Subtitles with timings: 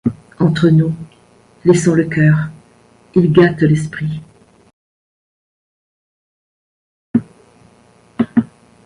[0.39, 0.93] Entre nous,
[1.63, 2.35] laissons le cœur,
[3.13, 4.19] il gâte l’esprit.